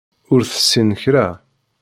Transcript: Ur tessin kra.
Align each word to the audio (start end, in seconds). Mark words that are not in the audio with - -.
Ur 0.33 0.41
tessin 0.51 0.89
kra. 1.01 1.27